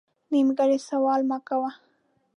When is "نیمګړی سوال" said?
0.31-1.21